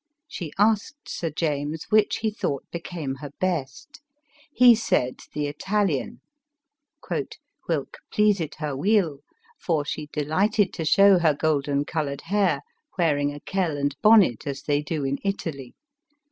[0.27, 4.01] She asked Sir James which he thought became her best.
[4.51, 6.21] He said the Italian,"
[7.69, 9.19] whilk pleasit her weel;
[9.59, 12.61] for she delighted to show her golden colored hair,
[12.97, 15.75] wearing a kell and bonnet as they do in Italy.